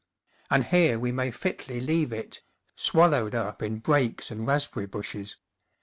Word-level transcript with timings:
And 0.49 0.63
here 0.63 0.97
we 0.97 1.11
may 1.11 1.29
fitly 1.29 1.79
leave 1.79 2.11
it, 2.11 2.41
swallowed 2.75 3.35
up 3.35 3.61
in 3.61 3.77
brakes 3.77 4.31
and 4.31 4.47
rasp 4.47 4.73
berry 4.73 4.87
bushes. 4.87 5.37